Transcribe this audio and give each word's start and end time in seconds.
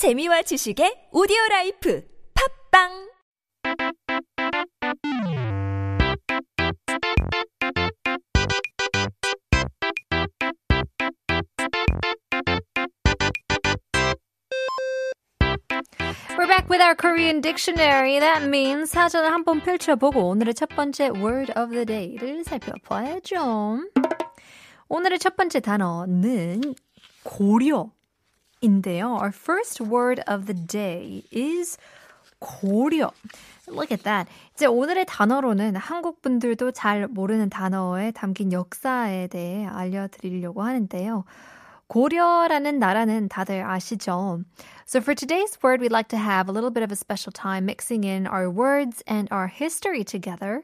재미와 0.00 0.40
지식의 0.40 1.10
오디오 1.12 1.36
라이프 1.50 2.02
팝빵 2.72 2.88
We're 16.38 16.48
back 16.48 16.70
with 16.70 16.80
our 16.80 16.94
Korean 16.96 17.42
dictionary. 17.42 18.20
That 18.20 18.46
means 18.46 18.90
사전을 18.90 19.30
한번 19.30 19.60
펼쳐보고 19.60 20.30
오늘의 20.30 20.54
첫 20.54 20.70
번째 20.70 21.10
word 21.10 21.52
of 21.58 21.72
the 21.72 21.84
day를 21.84 22.42
살펴봐야죠. 22.44 23.82
오늘의 24.88 25.18
첫 25.18 25.36
번째 25.36 25.60
단어는 25.60 26.74
고려 27.22 27.90
인데요. 28.61 29.17
Our 29.19 29.31
first 29.31 29.81
word 29.81 30.21
of 30.27 30.45
the 30.45 30.53
day 30.53 31.23
is 31.31 31.77
고려. 32.39 33.11
Look 33.67 33.91
at 33.91 34.03
that. 34.03 34.29
이제 34.53 34.65
오늘의 34.65 35.05
단어로는 35.07 35.75
한국 35.75 36.21
분들도 36.21 36.71
잘 36.71 37.07
모르는 37.07 37.49
단어에 37.49 38.11
담긴 38.11 38.51
역사에 38.51 39.27
대해 39.27 39.65
알려드리려고 39.65 40.61
하는데요. 40.61 41.25
고려라는 41.87 42.79
나라는 42.79 43.29
다들 43.29 43.63
아시죠? 43.63 44.43
So 44.85 45.01
for 45.01 45.13
today's 45.13 45.57
word, 45.61 45.81
we'd 45.81 45.91
like 45.91 46.09
to 46.09 46.17
have 46.17 46.49
a 46.49 46.53
little 46.53 46.71
bit 46.71 46.83
of 46.83 46.91
a 46.91 46.95
special 46.95 47.31
time 47.31 47.65
mixing 47.65 48.03
in 48.03 48.27
our 48.27 48.49
words 48.49 49.03
and 49.07 49.27
our 49.31 49.47
history 49.47 50.03
together. 50.03 50.63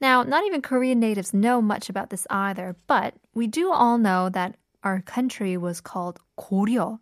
Now, 0.00 0.22
not 0.22 0.44
even 0.44 0.60
Korean 0.60 1.00
natives 1.00 1.32
know 1.32 1.62
much 1.62 1.88
about 1.88 2.10
this 2.10 2.26
either, 2.30 2.76
but 2.86 3.14
we 3.34 3.46
do 3.46 3.72
all 3.72 3.98
know 3.98 4.28
that 4.30 4.56
our 4.82 5.00
country 5.00 5.56
was 5.56 5.80
called 5.80 6.18
고려 6.36 6.98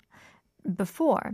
before. 0.75 1.31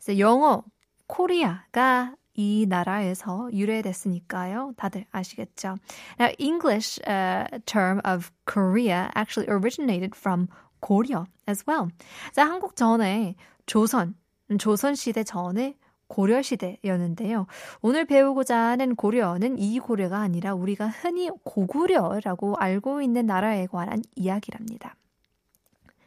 So 0.00 0.18
영어 0.18 0.62
코리아가 1.06 2.14
이 2.34 2.66
나라에서 2.68 3.48
유래됐으니까요. 3.52 4.74
다들 4.76 5.06
아시겠죠? 5.10 5.76
Now, 6.20 6.32
English 6.38 7.00
uh, 7.08 7.46
term 7.64 8.00
of 8.04 8.30
Korea 8.44 9.10
actually 9.16 9.48
originated 9.50 10.14
from 10.14 10.48
고려 10.80 11.26
as 11.48 11.64
well. 11.66 11.88
자, 12.32 12.44
한국 12.44 12.76
전에 12.76 13.36
조선, 13.64 14.14
조선 14.58 14.94
시대 14.94 15.24
전에 15.24 15.76
고려 16.08 16.42
시대였는데요. 16.42 17.46
오늘 17.80 18.04
배우고자 18.04 18.56
하는 18.56 18.94
고려는 18.94 19.58
이 19.58 19.78
고려가 19.78 20.20
아니라 20.20 20.54
우리가 20.54 20.88
흔히 20.88 21.30
고구려라고 21.42 22.56
알고 22.56 23.02
있는 23.02 23.26
나라에 23.26 23.66
관한 23.66 24.02
이야기랍니다. 24.14 24.94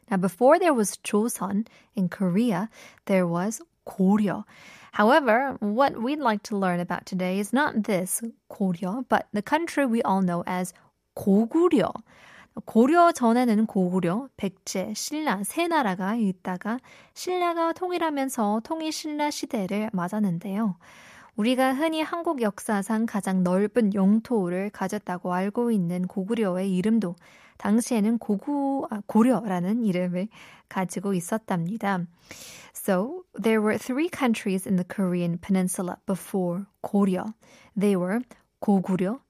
Now, 0.09 0.17
before 0.17 0.59
there 0.59 0.73
was 0.73 0.97
Joseon 1.03 1.67
in 1.95 2.09
Korea, 2.09 2.69
there 3.05 3.27
was 3.27 3.61
고려. 3.85 4.43
However, 4.93 5.57
what 5.59 6.01
we'd 6.01 6.19
like 6.19 6.43
to 6.43 6.57
learn 6.57 6.79
about 6.79 7.05
today 7.05 7.39
is 7.39 7.53
not 7.53 7.83
this 7.83 8.21
고려, 8.49 9.05
but 9.07 9.27
the 9.33 9.41
country 9.41 9.85
we 9.85 10.01
all 10.01 10.21
know 10.21 10.43
as 10.47 10.73
고구려. 11.15 11.93
고려 12.65 13.11
전에는 13.11 13.67
고구려, 13.67 14.29
백제, 14.35 14.93
신라 14.93 15.43
세 15.43 15.67
나라가 15.67 16.15
있다가 16.15 16.79
신라가 17.13 17.73
통일하면서 17.73 18.61
통일신라 18.63 19.31
시대를 19.31 19.89
맞았는데요. 19.93 20.75
우리가 21.35 21.73
흔히 21.73 22.01
한국 22.01 22.41
역사상 22.41 23.05
가장 23.05 23.43
넓은 23.43 23.93
영토를 23.93 24.71
가졌다고 24.71 25.33
알고 25.33 25.71
있는 25.71 26.05
고구려의 26.05 26.75
이름도 26.75 27.15
당시에는 27.58 28.18
고구, 28.18 28.86
아, 28.90 29.00
고려라는 29.06 29.84
이름을 29.84 30.28
가지고 30.68 31.14
있었답니다. 31.14 32.06
So, 32.72 33.24
there 33.40 33.62
were 33.62 33.78
three 33.78 34.08
countries 34.08 34.66
in 34.66 34.76
the 34.76 34.84
Korean 34.84 35.38
peninsula 35.38 35.98
before 36.06 36.66
고려. 36.82 37.32
They 37.76 37.96
were 37.96 38.20
고구려, 38.60 39.20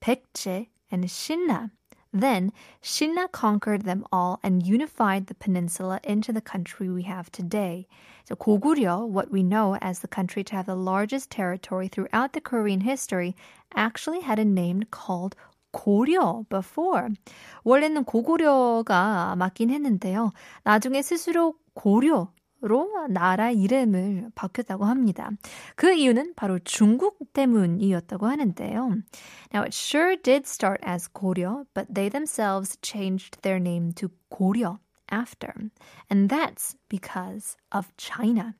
백제, 0.00 0.68
and 0.90 1.06
신라. 1.06 1.70
Then, 2.12 2.52
Shinna 2.80 3.28
conquered 3.32 3.82
them 3.82 4.04
all 4.12 4.38
and 4.44 4.64
unified 4.64 5.26
the 5.26 5.34
peninsula 5.34 5.98
into 6.04 6.32
the 6.32 6.40
country 6.40 6.88
we 6.88 7.02
have 7.02 7.30
today. 7.32 7.88
So, 8.24 8.36
고구려, 8.36 9.08
what 9.08 9.32
we 9.32 9.42
know 9.42 9.76
as 9.82 9.98
the 9.98 10.08
country 10.08 10.44
to 10.44 10.54
have 10.56 10.66
the 10.66 10.76
largest 10.76 11.30
territory 11.30 11.88
throughout 11.88 12.32
the 12.32 12.40
Korean 12.40 12.82
history, 12.82 13.34
actually 13.74 14.20
had 14.20 14.38
a 14.38 14.44
name 14.44 14.84
called 14.90 15.34
고려 15.71 16.43
before. 16.49 17.07
원래는 17.63 18.03
고구려가 18.03 19.35
맞긴 19.37 19.69
했는데요. 19.69 20.31
나중에 20.63 21.01
스스로 21.01 21.55
고려 21.73 22.31
로 22.61 22.89
나라 23.07 23.51
이름을 23.51 24.31
바뀌었다고 24.35 24.83
합니다. 24.83 25.29
그 25.77 25.93
이유는 25.93 26.33
바로 26.35 26.59
중국 26.59 27.31
때문이었다고 27.31 28.27
하는데요. 28.27 28.97
Now 29.53 29.63
it 29.63 29.73
sure 29.73 30.17
did 30.21 30.43
start 30.45 30.81
as 30.85 31.07
고려, 31.07 31.63
but 31.73 31.87
they 31.93 32.09
themselves 32.09 32.77
changed 32.81 33.41
their 33.43 33.61
name 33.61 33.93
to 33.93 34.09
고려 34.29 34.79
after. 35.09 35.53
And 36.11 36.29
that's 36.29 36.75
because 36.89 37.55
of 37.71 37.87
China. 37.95 38.55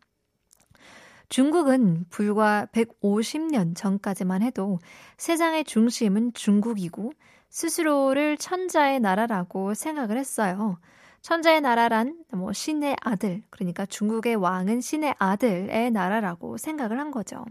중국은 1.30 2.06
불과 2.10 2.68
150년 2.72 3.76
전까지만 3.76 4.42
해도 4.42 4.80
세상의 5.18 5.64
중심은 5.64 6.34
중국이고 6.34 7.14
스스로를 7.50 8.38
천자의 8.38 9.00
나라라고 9.00 9.74
생각을 9.74 10.18
했어요. 10.18 10.80
천자의 11.22 11.62
나라란 11.62 12.18
뭐 12.32 12.54
신의 12.54 12.96
아들, 13.02 13.44
그러니까 13.50 13.86
중국의 13.86 14.36
왕은 14.36 14.82
신의 14.82 15.16
아들의 15.18 15.92
나라라고 15.92 16.58
생각을 16.58 17.00
한 17.00 17.12
거죠. 17.12 17.44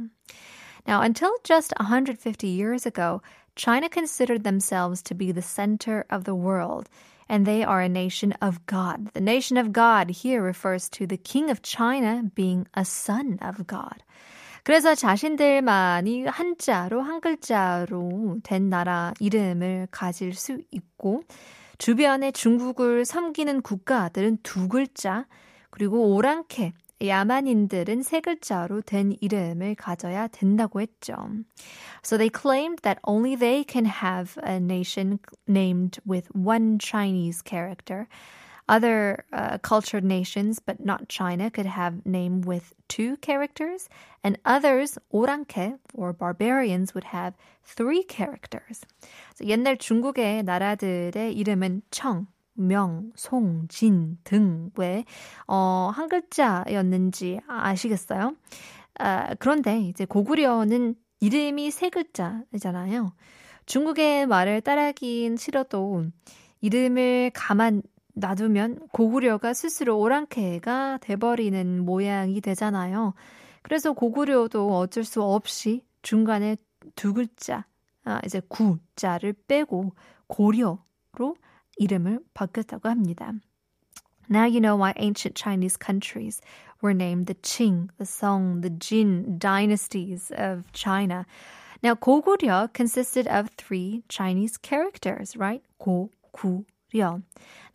Now, 0.86 1.02
until 1.02 1.32
just 1.44 1.74
150 1.78 2.48
years 2.48 2.86
ago, 2.86 3.20
China 3.56 3.88
considered 3.92 4.42
themselves 4.42 5.02
to 5.02 5.14
be 5.14 5.32
the 5.32 5.42
center 5.42 6.04
of 6.10 6.24
the 6.24 6.34
world, 6.34 6.88
and 7.28 7.46
they 7.46 7.62
are 7.62 7.80
a 7.80 7.88
nation 7.88 8.32
of 8.40 8.64
God. 8.66 9.12
The 9.12 9.20
nation 9.20 9.56
of 9.56 9.72
God 9.72 10.10
here 10.10 10.42
refers 10.42 10.88
to 10.90 11.06
the 11.06 11.16
king 11.16 11.50
of 11.50 11.62
China 11.62 12.24
being 12.34 12.66
a 12.74 12.84
son 12.84 13.38
of 13.42 13.66
God. 13.66 14.02
그래서 14.64 14.94
자신들만이 14.94 16.26
한자로 16.26 17.00
한 17.00 17.20
글자로 17.20 18.40
된 18.42 18.68
나라 18.68 19.14
이름을 19.18 19.88
가질 19.90 20.34
수 20.34 20.60
있고 20.70 21.22
주변에 21.78 22.32
중국을 22.32 23.04
섬기는 23.04 23.62
국가들은 23.62 24.38
두 24.42 24.68
글자, 24.68 25.26
그리고 25.70 26.14
오랑캐, 26.14 26.72
야만인들은 27.00 28.02
세 28.02 28.20
글자로 28.20 28.82
된 28.82 29.14
이름을 29.20 29.76
가져야 29.76 30.28
된다고 30.28 30.80
했죠. 30.80 31.14
So 32.02 32.16
they 32.16 32.28
claimed 32.30 32.82
that 32.82 32.98
only 33.04 33.36
they 33.36 33.64
can 33.64 33.84
have 33.84 34.36
a 34.42 34.58
nation 34.58 35.20
named 35.46 35.98
with 36.04 36.28
one 36.34 36.78
Chinese 36.78 37.42
character. 37.42 38.08
Other 38.68 39.24
uh, 39.32 39.56
cultured 39.62 40.04
nations, 40.04 40.60
but 40.60 40.84
not 40.84 41.08
China, 41.08 41.50
could 41.50 41.64
have 41.64 42.04
name 42.04 42.42
with 42.42 42.74
two 42.86 43.16
characters, 43.16 43.88
and 44.22 44.38
others, 44.44 44.98
오랑캐 45.10 45.78
or 45.94 46.12
barbarians, 46.12 46.94
would 46.94 47.04
have 47.04 47.32
three 47.64 48.02
characters. 48.02 48.82
So 49.36 49.46
옛날 49.46 49.78
중국의 49.78 50.42
나라들의 50.42 51.32
이름은 51.34 51.82
청, 51.90 52.26
명, 52.60 53.12
송, 53.14 53.66
진 53.68 54.18
등 54.24 54.70
왜, 54.76 55.04
어, 55.46 55.90
한 55.94 56.08
글자였는지 56.08 57.40
아시겠어요? 57.46 58.34
아, 58.98 59.34
그런데 59.38 59.80
이제 59.80 60.04
고구려는 60.04 60.94
이름이 61.20 61.70
세 61.70 61.88
글자잖아요. 61.90 63.12
중국의 63.66 64.26
말을 64.26 64.60
따라하긴 64.62 65.36
싫어도 65.36 66.04
이름을 66.60 67.30
가만 67.34 67.82
놔두면 68.14 68.88
고구려가 68.92 69.54
스스로 69.54 69.98
오랑캐가 70.00 70.98
돼버리는 71.00 71.84
모양이 71.84 72.40
되잖아요. 72.40 73.14
그래서 73.62 73.92
고구려도 73.92 74.76
어쩔 74.76 75.04
수 75.04 75.22
없이 75.22 75.84
중간에 76.02 76.56
두 76.96 77.14
글자, 77.14 77.66
아, 78.04 78.20
이제 78.24 78.40
구자를 78.48 79.34
빼고 79.46 79.92
고려로 80.26 81.36
이름을 81.77 82.19
바뀌었다고 82.33 82.89
합니다. 82.89 83.33
Now 84.29 84.45
you 84.45 84.61
know 84.61 84.75
why 84.75 84.93
ancient 84.95 85.35
Chinese 85.35 85.77
countries 85.77 86.41
were 86.81 86.93
named 86.93 87.27
the 87.27 87.35
Qing, 87.35 87.89
the 87.97 88.05
Song, 88.05 88.61
the 88.61 88.69
Jin 88.69 89.37
dynasties 89.37 90.31
of 90.35 90.71
China. 90.71 91.25
Now, 91.83 91.95
고구려 91.95 92.71
consisted 92.71 93.27
of 93.27 93.49
three 93.57 94.03
Chinese 94.07 94.57
characters, 94.57 95.35
right? 95.35 95.61
고, 95.79 96.09
구, 96.33 96.63
려. 96.93 97.21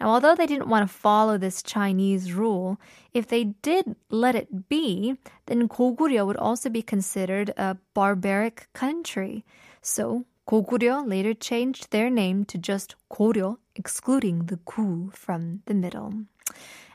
Now, 0.01 0.09
although 0.09 0.35
they 0.35 0.47
didn't 0.47 0.71
want 0.71 0.89
to 0.89 0.95
follow 0.95 1.37
this 1.37 1.63
Chinese 1.63 2.33
rule, 2.33 2.81
if 3.13 3.27
they 3.27 3.45
did 3.61 3.97
let 4.09 4.35
it 4.35 4.69
be, 4.71 5.17
then 5.45 5.69
고구려 5.69 6.25
would 6.25 6.39
also 6.39 6.71
be 6.71 6.81
considered 6.81 7.53
a 7.59 7.77
barbaric 7.93 8.69
country. 8.73 9.45
So, 9.83 10.25
Goguryeo 10.48 11.08
later 11.08 11.34
changed 11.34 11.92
their 11.92 12.10
name 12.10 12.44
to 12.46 12.58
just 12.58 12.96
Goryeo, 13.10 13.58
excluding 13.76 14.46
the 14.48 14.60
gu 14.66 15.10
from 15.14 15.62
the 15.66 15.74
middle. 15.74 16.14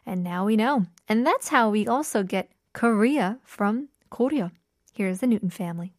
And 0.05 0.23
now 0.23 0.45
we 0.45 0.57
know. 0.57 0.87
And 1.09 1.27
that's 1.27 1.49
how 1.49 1.71
we 1.71 1.87
also 1.87 2.23
get 2.23 2.51
Korea 2.73 3.39
from 3.45 3.89
Korea. 4.11 4.53
Here 4.93 5.09
is 5.09 5.21
the 5.21 5.27
Newton 5.27 5.51
family. 5.51 5.93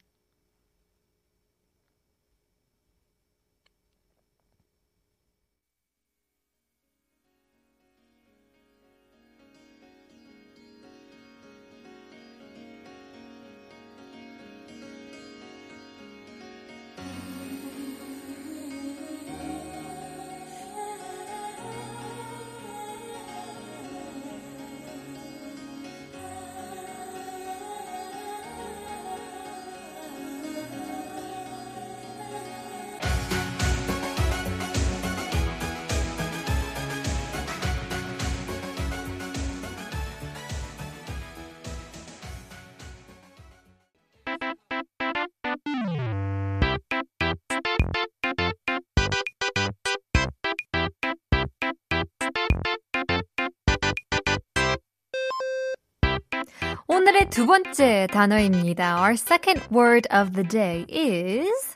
오늘의 57.09 57.31
두 57.31 57.47
번째 57.47 58.05
단어입니다. 58.11 58.99
Our 59.01 59.13
second 59.13 59.67
word 59.73 60.07
of 60.15 60.31
the 60.33 60.47
day 60.47 60.85
is 60.91 61.75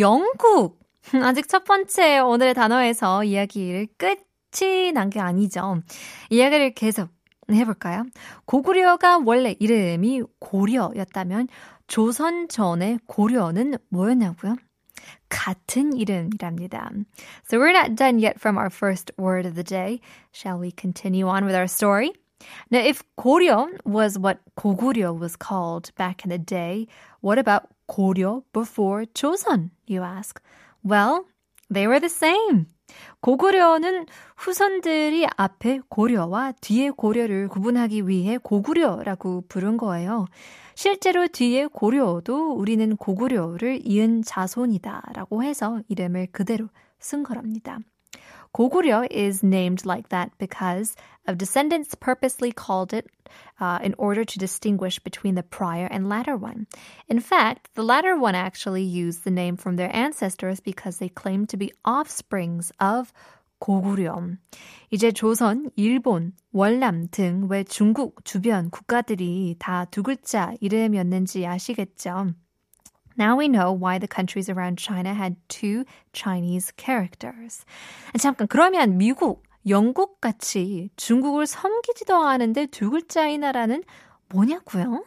영국. 0.00 0.80
아직 1.22 1.46
첫 1.48 1.64
번째 1.64 2.20
오늘의 2.20 2.54
단어에서 2.54 3.24
이야기를 3.24 3.88
끝이 3.98 4.92
난 4.92 5.10
게 5.10 5.20
아니죠. 5.20 5.82
이야기를 6.30 6.72
계속 6.72 7.10
해볼까요? 7.52 8.06
고구려가 8.46 9.18
원래 9.22 9.54
이름이 9.58 10.22
고려였다면 10.38 11.48
조선 11.86 12.48
전의 12.48 13.00
고려는 13.06 13.74
뭐였냐고요? 13.90 14.56
같은 15.28 15.92
이름이랍니다. 15.94 16.90
So 17.44 17.58
we're 17.58 17.76
not 17.76 17.96
done 17.96 18.18
yet 18.18 18.38
from 18.38 18.56
our 18.56 18.70
first 18.72 19.12
word 19.18 19.46
of 19.46 19.54
the 19.56 19.62
day. 19.64 20.00
Shall 20.32 20.58
we 20.58 20.72
continue 20.74 21.28
on 21.28 21.44
with 21.44 21.54
our 21.54 21.68
story? 21.68 22.14
Now, 22.70 22.80
if 22.80 23.02
Goryeo 23.16 23.68
was 23.84 24.18
what 24.18 24.38
고구려 24.56 25.18
was 25.18 25.36
called 25.36 25.90
back 25.96 26.24
in 26.24 26.30
the 26.30 26.38
day, 26.38 26.86
what 27.20 27.38
about 27.38 27.68
고려 27.88 28.42
before 28.52 29.06
조선, 29.06 29.70
you 29.86 30.02
ask? 30.02 30.40
Well, 30.84 31.26
they 31.70 31.86
were 31.86 32.00
the 32.00 32.10
same. 32.10 32.66
고구려는 33.20 34.06
후손들이 34.36 35.26
앞에 35.36 35.80
고려와 35.88 36.52
뒤에 36.60 36.90
고려를 36.90 37.48
구분하기 37.48 38.08
위해 38.08 38.38
고구려라고 38.38 39.44
부른 39.48 39.76
거예요. 39.76 40.26
실제로 40.74 41.26
뒤에 41.26 41.66
고려도 41.66 42.52
우리는 42.52 42.96
고구려를 42.96 43.80
이은 43.84 44.22
자손이다라고 44.22 45.42
해서 45.42 45.80
이름을 45.88 46.28
그대로 46.32 46.68
쓴 46.98 47.22
거랍니다. 47.22 47.78
고구려 48.57 49.07
is 49.11 49.43
named 49.43 49.85
like 49.85 50.09
that 50.09 50.31
because 50.37 50.95
of 51.27 51.37
descendants 51.37 51.95
purposely 51.95 52.51
called 52.51 52.93
it 52.93 53.07
uh, 53.59 53.79
in 53.81 53.95
order 53.97 54.23
to 54.23 54.37
distinguish 54.37 54.99
between 54.99 55.35
the 55.35 55.43
prior 55.43 55.87
and 55.89 56.09
latter 56.09 56.35
one. 56.35 56.67
In 57.07 57.19
fact, 57.19 57.69
the 57.75 57.83
latter 57.83 58.17
one 58.17 58.35
actually 58.35 58.83
used 58.83 59.23
the 59.23 59.31
name 59.31 59.57
from 59.57 59.75
their 59.75 59.93
ancestors 59.95 60.59
because 60.59 60.97
they 60.97 61.09
claimed 61.09 61.49
to 61.49 61.57
be 61.57 61.71
offsprings 61.85 62.71
of 62.79 63.11
고구려. 63.61 64.37
이제 64.91 65.11
조선, 65.13 65.71
일본, 65.77 66.33
월남 66.51 67.07
등 67.11 67.47
왜 67.49 67.63
중국 67.63 68.25
주변 68.25 68.69
국가들이 68.69 69.55
다 69.57 69.85
두 69.89 70.03
글자 70.03 70.53
이름이었는지 70.59 71.47
아시겠죠? 71.47 72.33
Now 73.17 73.37
we 73.37 73.47
know 73.47 73.71
why 73.71 73.99
the 73.99 74.07
countries 74.07 74.49
around 74.49 74.77
China 74.79 75.13
had 75.13 75.35
two 75.47 75.85
Chinese 76.13 76.71
characters. 76.77 77.63
잠깐, 78.17 78.47
그러면 78.47 78.97
미국, 78.97 79.43
영국 79.67 80.19
같이 80.19 80.89
중국을 80.97 81.45
섬기지도 81.45 82.15
않은데 82.15 82.65
두 82.65 82.89
글자의 82.89 83.37
나라는 83.37 83.83
뭐냐고요? 84.29 85.05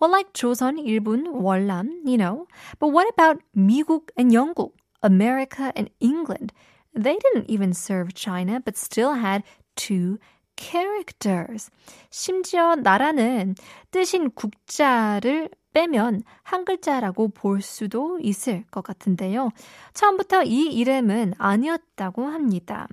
Well, 0.00 0.10
like 0.10 0.32
조선, 0.32 0.78
일본, 0.78 1.26
월남, 1.26 2.02
you 2.04 2.18
know. 2.18 2.46
But 2.80 2.88
what 2.88 3.08
about 3.08 3.40
미국 3.54 4.10
and 4.18 4.32
영국, 4.32 4.72
America 5.02 5.72
and 5.76 5.88
England? 6.00 6.52
They 6.94 7.16
didn't 7.16 7.48
even 7.48 7.72
serve 7.72 8.14
China, 8.14 8.60
but 8.60 8.76
still 8.76 9.14
had 9.14 9.42
two 9.76 10.18
characters. 10.56 11.70
심지어 12.10 12.74
나라는 12.76 13.54
뜻인 13.90 14.30
국자를 14.34 15.48
빼면 15.79 16.23
한 16.43 16.65
글자라고 16.65 17.29
볼 17.29 17.61
수도 17.61 18.19
있을 18.19 18.65
것 18.69 18.83
같은데요. 18.83 19.51
처음부터 19.93 20.43
이 20.43 20.73
이름은 20.73 21.35
아니었다고 21.37 22.25
합니다. 22.25 22.85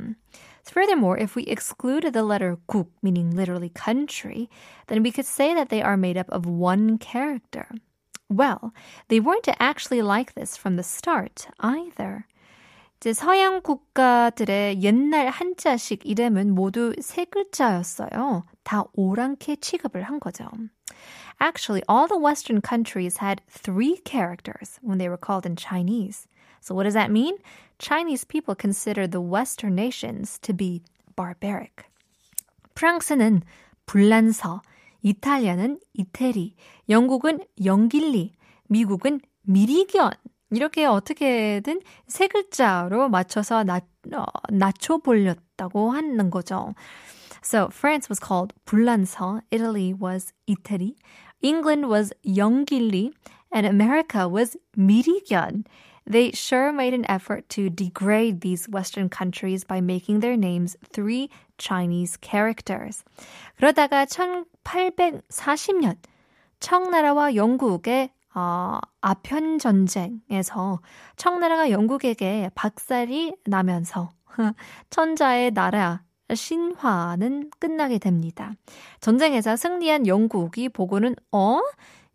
Furthermore, 0.64 1.20
if 1.20 1.36
we 1.36 1.44
excluded 1.48 2.12
the 2.12 2.24
letter 2.24 2.58
국, 2.68 2.92
meaning 3.02 3.34
literally 3.34 3.72
country, 3.74 4.48
then 4.86 5.02
we 5.02 5.10
could 5.10 5.26
say 5.26 5.52
that 5.52 5.68
they 5.68 5.82
are 5.82 5.96
made 5.96 6.16
up 6.16 6.30
of 6.30 6.46
one 6.46 6.98
character. 6.98 7.66
Well, 8.28 8.72
they 9.08 9.18
weren't 9.18 9.48
actually 9.58 10.02
like 10.02 10.34
this 10.34 10.56
from 10.56 10.76
the 10.76 10.84
start 10.84 11.48
either. 11.58 12.26
이제 12.98 13.12
서양 13.12 13.62
국가들의 13.62 14.82
옛날 14.82 15.28
한자식 15.28 16.06
이름은 16.06 16.54
모두 16.54 16.94
세 17.00 17.24
글자였어요. 17.24 18.44
다 18.62 18.84
오랑캐 18.94 19.56
취급을 19.56 20.04
한 20.04 20.20
거죠. 20.20 20.46
Actually, 21.39 21.83
all 21.87 22.07
the 22.07 22.17
Western 22.17 22.61
countries 22.61 23.17
had 23.17 23.41
three 23.49 23.97
characters 24.03 24.79
when 24.81 24.97
they 24.97 25.09
were 25.09 25.17
called 25.17 25.45
in 25.45 25.55
Chinese. 25.55 26.27
So, 26.61 26.75
what 26.75 26.83
does 26.83 26.93
that 26.93 27.11
mean? 27.11 27.35
Chinese 27.79 28.23
people 28.23 28.55
consider 28.55 29.07
the 29.07 29.21
Western 29.21 29.75
nations 29.75 30.37
to 30.39 30.53
be 30.53 30.83
barbaric. 31.15 31.85
프랑스는 32.75 33.41
불란서, 33.85 34.61
이탈리아는 35.01 35.79
이태리, 35.93 36.55
영국은 36.89 37.45
영길리, 37.63 38.33
미국은 38.67 39.19
미리견. 39.43 40.11
이렇게 40.51 40.85
어떻게든 40.85 41.81
세 42.07 42.27
글자로 42.27 43.09
맞춰서 43.09 43.63
낮, 43.63 43.85
어, 44.13 44.25
낮춰보렸다고 44.49 45.91
하는 45.91 46.29
거죠. 46.29 46.73
So 47.43 47.69
France 47.71 48.07
was 48.09 48.19
called 48.19 48.53
불란서, 48.65 49.41
Italy 49.51 49.93
was 49.93 50.33
이태리, 50.45 50.95
England 51.41 51.87
was 51.87 52.13
영길리, 52.25 53.13
and 53.51 53.65
America 53.65 54.27
was 54.27 54.55
미리견. 54.77 55.65
They 56.05 56.31
sure 56.31 56.71
made 56.71 56.93
an 56.93 57.05
effort 57.09 57.47
to 57.49 57.69
degrade 57.69 58.41
these 58.41 58.67
Western 58.67 59.07
countries 59.09 59.63
by 59.63 59.81
making 59.81 60.19
their 60.21 60.35
names 60.35 60.75
three 60.83 61.29
Chinese 61.57 62.17
characters. 62.21 63.03
그러다가 63.57 64.05
1840년 64.05 65.97
청나라와 66.59 67.35
영국의 67.35 68.09
어, 68.33 68.79
아편 69.01 69.59
전쟁에서 69.59 70.79
청나라가 71.17 71.69
영국에게 71.69 72.49
박살이 72.55 73.35
나면서 73.45 74.11
천자의 74.89 75.51
나라 75.51 76.03
신화는 76.33 77.51
끝나게 77.59 77.99
됩니다. 77.99 78.53
전쟁에서 78.99 79.55
승리한 79.55 80.07
영국이 80.07 80.69
보고는 80.69 81.15
어? 81.31 81.59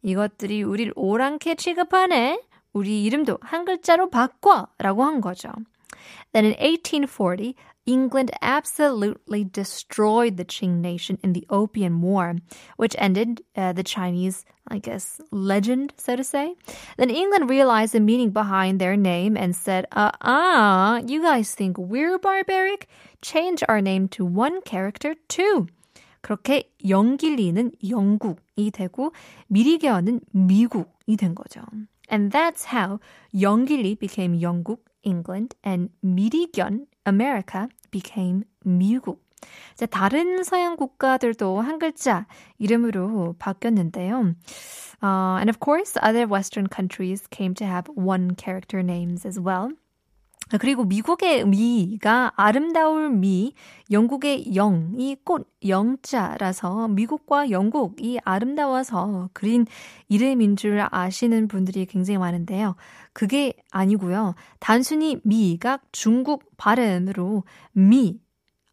이것들이 0.02 0.62
우리를 0.62 0.92
오랑캐 0.96 1.56
취급하네? 1.56 2.40
우리 2.72 3.04
이름도 3.04 3.38
한 3.40 3.64
글자로 3.64 4.10
바꿔! 4.10 4.68
라고 4.78 5.04
한 5.04 5.20
거죠. 5.20 5.48
Then 6.32 6.44
in 6.44 6.54
1840, 6.58 7.54
England 7.86 8.32
absolutely 8.42 9.44
destroyed 9.44 10.36
the 10.36 10.44
Qing 10.44 10.80
nation 10.82 11.18
in 11.22 11.32
the 11.32 11.46
Opium 11.48 12.02
War, 12.02 12.34
which 12.76 12.96
ended 12.98 13.42
uh, 13.56 13.72
the 13.72 13.84
Chinese, 13.84 14.44
I 14.66 14.78
guess, 14.78 15.20
legend, 15.30 15.94
so 15.96 16.16
to 16.16 16.24
say. 16.24 16.54
Then 16.98 17.10
England 17.10 17.48
realized 17.48 17.94
the 17.94 18.00
meaning 18.00 18.30
behind 18.30 18.80
their 18.80 18.96
name 18.96 19.36
and 19.36 19.54
said, 19.54 19.86
uh 19.92 20.10
uh, 20.20 21.00
you 21.06 21.22
guys 21.22 21.54
think 21.54 21.78
we're 21.78 22.18
barbaric? 22.18 22.88
Change 23.21 23.63
our 23.69 23.79
name 23.79 24.07
to 24.09 24.25
one 24.25 24.61
character 24.65 25.15
too. 25.27 25.67
그렇게 26.21 26.71
영길리는 26.87 27.71
영국이 27.87 28.71
되고 28.71 29.11
미리게어는 29.47 30.21
미국이 30.31 31.17
된 31.17 31.35
거죠. 31.35 31.61
And 32.11 32.31
that's 32.31 32.65
how 32.73 32.99
영길리 33.33 33.95
became 33.97 34.41
영국, 34.41 34.85
England, 35.03 35.55
and 35.65 35.89
미리견, 36.03 36.85
America, 37.07 37.67
became 37.89 38.43
미국. 38.63 39.23
이제 39.73 39.85
다른 39.85 40.43
서양 40.43 40.75
국가들도 40.75 41.61
한 41.61 41.79
글자 41.79 42.27
이름으로 42.59 43.35
바뀌었는데요. 43.39 44.35
Uh, 45.03 45.39
and 45.39 45.49
of 45.49 45.59
course, 45.59 45.97
other 46.03 46.27
Western 46.27 46.67
countries 46.67 47.25
came 47.31 47.55
to 47.55 47.65
have 47.65 47.89
one 47.95 48.35
character 48.35 48.83
names 48.83 49.25
as 49.25 49.39
well. 49.39 49.71
그리고 50.59 50.83
미국의 50.83 51.45
미가 51.45 52.33
아름다울 52.35 53.09
미, 53.09 53.53
영국의 53.89 54.51
영이 54.51 55.17
꽃 55.23 55.47
영자라서 55.65 56.89
미국과 56.89 57.51
영국이 57.51 58.19
아름다워서 58.25 59.29
그린 59.31 59.65
이름인 60.09 60.57
줄 60.57 60.85
아시는 60.91 61.47
분들이 61.47 61.85
굉장히 61.85 62.17
많은데요. 62.17 62.75
그게 63.13 63.53
아니고요. 63.71 64.35
단순히 64.59 65.19
미가 65.23 65.79
중국 65.93 66.43
발음으로 66.57 67.43
미, 67.71 68.19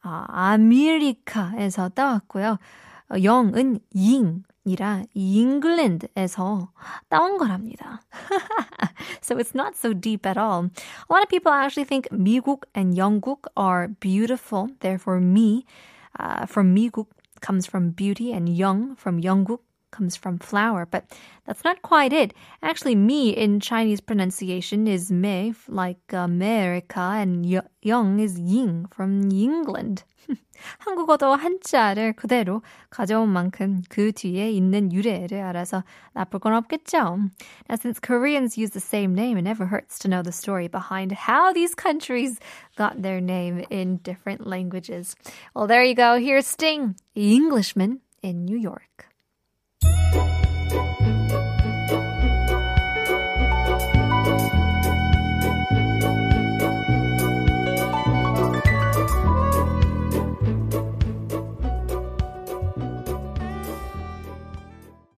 아, 0.01 0.25
아메리카에서 0.29 1.91
따왔고요. 1.91 2.59
영은 3.23 3.79
잉, 3.95 4.43
이라 4.68 5.04
잉글랜드에서 5.14 6.72
따온 7.10 7.38
거랍니다. 7.38 8.02
so 9.22 9.38
it's 9.38 9.54
not 9.54 9.76
so 9.76 9.94
deep 9.94 10.26
at 10.26 10.38
all. 10.38 10.70
A 11.10 11.14
lot 11.14 11.24
of 11.24 11.30
people 11.30 11.52
actually 11.52 11.86
think 11.86 12.08
미국 12.12 12.66
and 12.74 12.96
영국 12.96 13.46
are 13.58 13.90
beautiful. 14.00 14.70
Therefore, 14.80 15.20
미 15.20 15.66
uh, 16.20 16.46
from 16.46 16.74
미국 16.74 17.08
comes 17.42 17.66
from 17.68 17.92
beauty 17.92 18.32
and 18.32 18.58
영 18.58 18.96
from 18.96 19.22
영국 19.22 19.60
comes 19.92 20.16
from 20.16 20.40
flower, 20.40 20.88
but 20.90 21.06
that's 21.46 21.64
not 21.64 21.82
quite 21.84 22.12
it. 22.12 22.34
Actually, 22.64 22.96
me 22.96 23.30
in 23.30 23.60
Chinese 23.60 24.02
pronunciation 24.02 24.88
is 24.88 25.12
me, 25.12 25.54
like 25.68 26.02
America, 26.12 27.00
and 27.00 27.46
young 27.82 28.20
is 28.20 28.40
ying 28.40 28.88
from 28.90 29.30
England. 29.32 30.04
한국어도 30.80 31.36
한자를 31.36 32.14
그대로 32.14 32.62
가져온 32.90 33.28
만큼 33.30 33.84
그 33.90 34.14
뒤에 34.14 34.50
있는 34.52 34.94
유래를 34.94 35.42
알아서 35.42 35.84
나쁠 36.14 36.40
건 36.40 36.54
없겠죠. 36.54 37.30
Now, 37.70 37.76
since 37.76 38.00
Koreans 38.00 38.58
use 38.58 38.72
the 38.72 38.80
same 38.80 39.14
name, 39.14 39.38
it 39.38 39.44
never 39.44 39.66
hurts 39.66 40.00
to 40.00 40.08
know 40.08 40.24
the 40.24 40.32
story 40.32 40.70
behind 40.70 41.12
how 41.12 41.52
these 41.52 41.76
countries 41.76 42.40
got 42.78 43.02
their 43.02 43.20
name 43.20 43.66
in 43.70 43.98
different 43.98 44.48
languages. 44.48 45.16
Well, 45.54 45.68
there 45.68 45.84
you 45.84 45.94
go. 45.94 46.18
Here's 46.18 46.48
Sting, 46.48 46.96
Englishman 47.14 48.00
in 48.22 48.46
New 48.46 48.58
York. 48.58 49.10